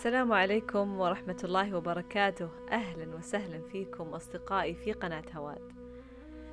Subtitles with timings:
[0.00, 2.48] السلام عليكم ورحمة الله وبركاته.
[2.70, 5.72] أهلا وسهلا فيكم أصدقائي في قناة هواد.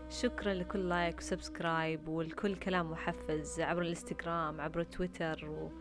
[0.09, 5.71] شكرا لكل like و subscribe والكل كلام محفز عبر الإنستغرام عبر تويتر و...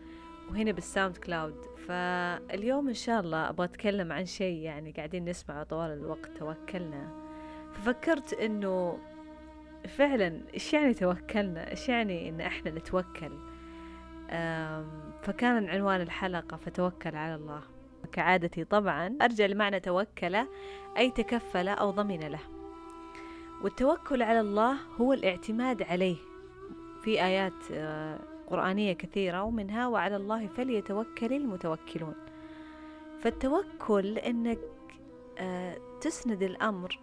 [0.49, 1.65] وهنا بال SoundCloud.
[1.87, 7.11] فاليوم إن شاء الله أبغى أتكلم عن شيء يعني قاعدين نسمعه طوال الوقت توكلنا.
[7.73, 8.99] ففكرت إنه
[9.87, 13.31] فعلا إيش يعني توكلنا؟ إيش يعني إن إحنا نتوكل؟
[15.27, 17.61] فكان عنوان الحلقة فتوكل على الله.
[18.11, 20.35] كعادتي طبعا أرجع لمعنى توكل
[20.97, 22.39] أي تكفل أو ضمن له.
[23.63, 26.15] والتوكل على الله هو الاعتماد عليه.
[27.03, 32.15] في آيات آه، قرآنية كثيرة ومنها وعلى الله فليتوكل المتوكلون.
[33.19, 34.59] فالتوكل أنك
[35.37, 36.99] آه، تسند الأمر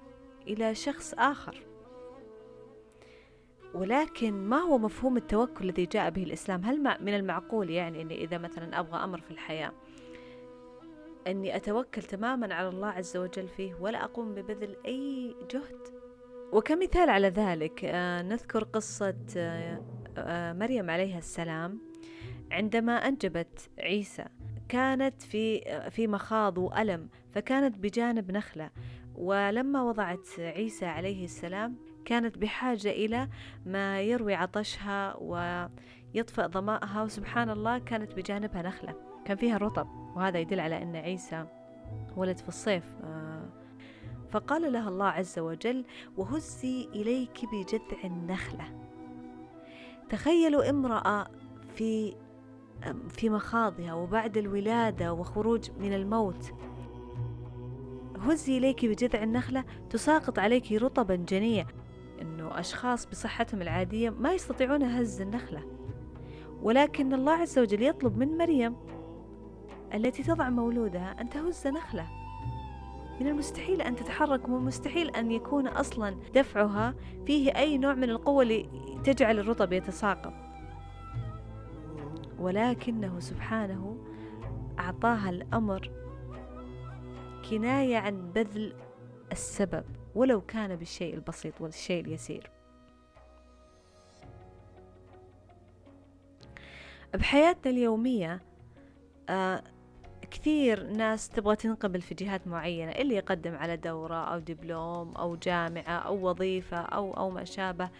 [0.46, 1.62] إلى شخص آخر.
[3.74, 8.38] ولكن ما هو مفهوم التوكل الذي جاء به الإسلام؟ هل من المعقول يعني أني إذا
[8.38, 9.72] مثلا أبغى أمر في الحياة
[11.26, 16.04] أني أتوكل تماما على الله عز وجل فيه ولا أقوم ببذل أي جهد؟
[16.52, 19.82] وكمثال على ذلك آه، نذكر قصة آه،
[20.18, 21.80] آه، مريم عليها السلام
[22.50, 24.24] عندما أنجبت عيسى.
[24.68, 25.60] كانت في
[25.90, 28.70] في مخاض وألم فكانت بجانب نخلة.
[29.14, 33.28] ولما وضعت عيسى عليه السلام كانت بحاجة إلى
[33.66, 38.94] ما يروي عطشها ويطفئ ظمائها وسبحان الله كانت بجانبها نخلة.
[39.24, 41.46] كان فيها رطب وهذا يدل على أن عيسى
[42.16, 42.84] ولد في الصيف.
[43.04, 43.48] آه،
[44.30, 45.84] فقال لها الله عز وجل
[46.16, 48.64] وهزي إليك بجذع النخلة.
[50.08, 51.26] تخيلوا امرأة
[51.74, 52.16] في
[53.08, 56.52] في مخاضها وبعد الولادة وخروج من الموت.
[58.18, 59.64] هزي إليك بجذع النخلة.
[59.90, 61.66] تساقط عليك رطبا جنيا
[62.24, 65.62] أنه أشخاص بصحتهم العادية ما يستطيعون هز النخلة
[66.62, 68.76] ولكن الله عز وجل يطلب من مريم
[69.94, 72.06] التي تضع مولودها أن تهز نخلة.
[73.20, 76.94] من المستحيل أن تتحرك ومن المستحيل أن يكون أصلا دفعها
[77.26, 78.68] فيه أي نوع من القوة اللي
[79.04, 80.32] تجعل الرطب يتساقط.
[82.38, 83.96] ولكنه سبحانه
[84.78, 85.90] أعطاها الأمر
[87.50, 88.72] كناية عن بذل
[89.32, 89.84] السبب.
[90.14, 92.50] ولو كان بالشيء البسيط والشيء اليسير.
[97.14, 98.40] بحياتنا اليومية
[99.28, 99.62] آه
[100.30, 105.98] كثير ناس تبغى تنقبل في جهات معينة اللي يقدم على دورة أو دبلوم أو جامعة
[105.98, 107.90] أو وظيفة أو أو ما شابه.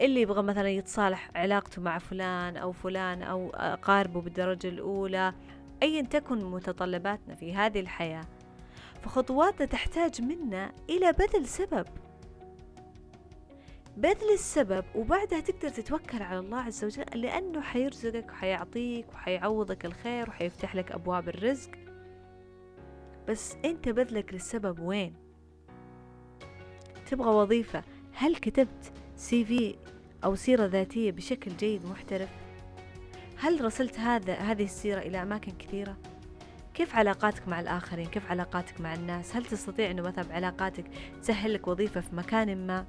[0.00, 5.34] اللي يبغى مثلا يتصالح علاقته مع فلان أو فلان أو أقاربه بالدرجة الأولى.
[5.82, 8.24] أيا تكن متطلباتنا في هذه الحياة.
[9.02, 11.86] فخطواتنا تحتاج منا إلى بذل سبب
[13.96, 20.74] بذل السبب وبعدها تقدر تتوكل على الله عز وجل لأنه حيرزقك وحيعطيك وحيعوضك الخير وحيفتح
[20.74, 21.70] لك أبواب الرزق
[23.28, 25.14] بس أنت بذلك للسبب وين؟
[27.10, 29.76] تبغى وظيفة هل كتبت سي في
[30.24, 32.28] أو سيرة ذاتية بشكل جيد محترف؟
[33.36, 35.96] هل رسلت هذا هذه السيرة إلى أماكن كثيرة؟
[36.80, 40.84] كيف علاقاتك مع الآخرين؟ كيف علاقاتك مع الناس؟ هل تستطيع أنه مثلا بعلاقاتك
[41.22, 42.84] تسهل لك وظيفة في مكان ما؟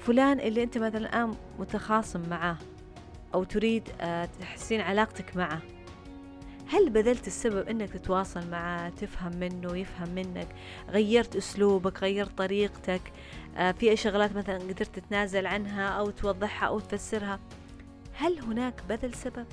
[0.00, 2.56] فلان اللي أنت مثلا الآن متخاصم معاه
[3.34, 5.62] أو تريد آه، تحسين علاقتك معه
[6.68, 10.48] هل بذلت السبب إنك تتواصل معه تفهم منه يفهم منك
[10.90, 13.12] غيرت أسلوبك غيرت طريقتك
[13.56, 17.40] آه، في اي شغلات مثلا قدرت تتنازل عنها أو توضحها أو تفسرها
[18.14, 19.46] هل هناك بذل سبب؟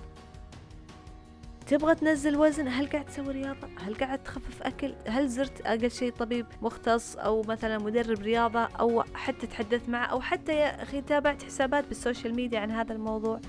[1.69, 6.11] تبغى تنزل وزن هل قاعد تسوي رياضة؟ هل قاعد تخفف أكل؟ هل زرت أقل شيء
[6.11, 11.43] طبيب مختص أو مثلا مدرب رياضة أو حتى تحدث معه أو حتى يا أخي تابعت
[11.43, 13.39] حسابات بال social media عن هذا الموضوع؟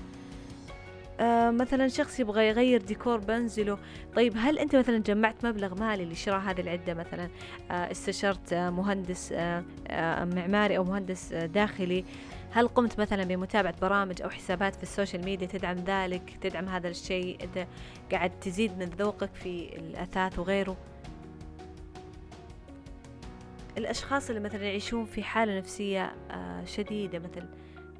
[1.19, 3.77] آه مثلا شخص يبغى يغير ديكور بنزله.
[4.15, 7.29] طيب هل أنت مثلا جمعت مبلغ مالي لشراء هذه العدة مثلا؟
[7.71, 12.05] آه استشرت آه مهندس آه آه معماري أو مهندس آه داخلي.
[12.53, 16.89] هل قمت مثلا بمتابعة برامج أو حسابات في ال social media تدعم ذلك تدعم هذا
[16.89, 17.67] الشيء أنت
[18.11, 20.77] قاعد تزيد من ذوقك في الأثاث وغيره؟
[23.77, 27.45] الأشخاص اللي مثلا يعيشون في حالة نفسية آه، شديدة مثل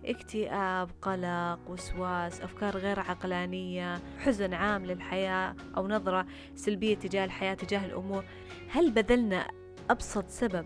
[0.06, 6.26] اكتئاب قلق وسواس أفكار غير عقلانية حزن عام للحياة أو نظرة
[6.56, 8.24] سلبية تجاه الحياة تجاه الأمور
[8.70, 9.48] هل بذلنا
[9.90, 10.66] أبسط سبب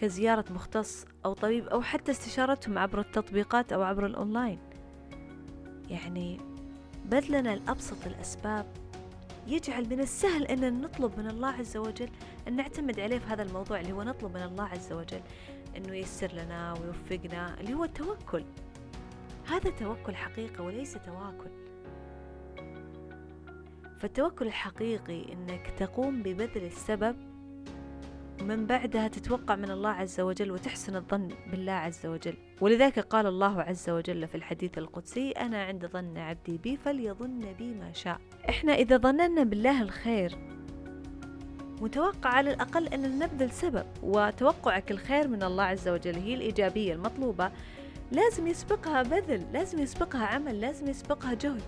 [0.00, 4.58] كزيارة مختص أو طبيب أو حتى استشارتهم عبر التطبيقات أو عبر الأونلاين.
[5.90, 6.40] يعني
[7.04, 8.66] بذلنا الأبسط الأسباب.
[9.46, 12.08] يجعل من السهل أن نطلب من الله عز وجل
[12.48, 15.20] أن نعتمد عليه في هذا الموضوع اللي هو نطلب من الله عز وجل
[15.76, 18.44] أنه ييسر لنا ويوفقنا اللي هو التوكل.
[19.48, 21.50] هذا توكل حقيقة وليس تواكل.
[23.98, 27.29] فالتوكل الحقيقي إنك تقوم ببذل السبب
[28.40, 32.34] ومن بعدها تتوقع من الله عز وجل وتحسن الظن بالله عز وجل.
[32.60, 37.74] ولذلك قال الله عز وجل في الحديث القدسي أنا عند ظن عبدي بي فليظن بي
[37.74, 38.20] ما شاء.
[38.48, 40.38] إحنا إذا ظننا بالله الخير
[41.80, 47.50] متوقع على الأقل أن نبذل سبب وتوقعك الخير من الله عز وجل هي الإيجابية المطلوبة.
[48.12, 51.62] لازم يسبقها بذل لازم يسبقها عمل لازم يسبقها جهد.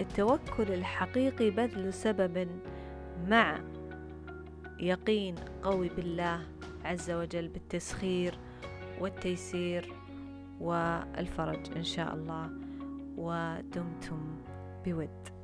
[0.00, 2.48] التوكل الحقيقي بذل سبب
[3.28, 3.60] مع
[4.80, 6.40] يقين قوي بالله
[6.84, 8.34] عز وجل بالتسخير
[9.00, 9.92] والتيسير
[10.60, 12.50] والفرج إن شاء الله
[13.16, 14.42] ودمتم
[14.84, 15.39] بود.